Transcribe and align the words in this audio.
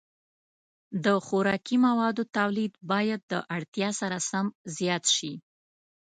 د 1.05 1.05
خوراکي 1.25 1.77
موادو 1.85 2.23
تولید 2.37 2.73
باید 2.91 3.21
د 3.31 3.33
اړتیا 3.55 3.89
سره 4.01 4.17
سم 4.29 4.45
زیات 4.77 5.03
شي. 5.15 5.33